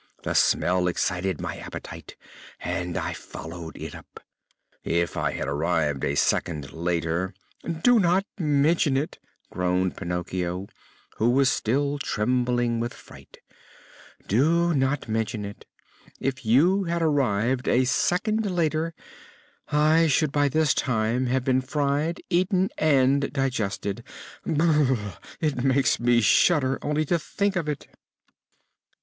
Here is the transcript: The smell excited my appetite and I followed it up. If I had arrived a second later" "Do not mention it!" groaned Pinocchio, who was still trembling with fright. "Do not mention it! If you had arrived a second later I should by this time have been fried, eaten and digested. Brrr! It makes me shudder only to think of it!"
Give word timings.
The 0.23 0.33
smell 0.33 0.87
excited 0.87 1.39
my 1.39 1.57
appetite 1.57 2.15
and 2.59 2.97
I 2.97 3.13
followed 3.13 3.77
it 3.77 3.93
up. 3.93 4.19
If 4.83 5.15
I 5.15 5.33
had 5.33 5.47
arrived 5.47 6.03
a 6.03 6.15
second 6.15 6.71
later" 6.73 7.35
"Do 7.83 7.99
not 7.99 8.25
mention 8.39 8.97
it!" 8.97 9.19
groaned 9.51 9.95
Pinocchio, 9.95 10.65
who 11.17 11.29
was 11.29 11.51
still 11.51 11.99
trembling 11.99 12.79
with 12.79 12.95
fright. 12.95 13.41
"Do 14.27 14.73
not 14.73 15.07
mention 15.07 15.45
it! 15.45 15.65
If 16.19 16.47
you 16.47 16.85
had 16.85 17.03
arrived 17.03 17.67
a 17.67 17.85
second 17.85 18.49
later 18.49 18.95
I 19.71 20.07
should 20.07 20.31
by 20.31 20.49
this 20.49 20.73
time 20.73 21.27
have 21.27 21.43
been 21.43 21.61
fried, 21.61 22.21
eaten 22.27 22.71
and 22.79 23.31
digested. 23.31 24.03
Brrr! 24.47 25.15
It 25.39 25.63
makes 25.63 25.99
me 25.99 26.21
shudder 26.21 26.79
only 26.81 27.05
to 27.05 27.19
think 27.19 27.55
of 27.55 27.69
it!" 27.69 27.85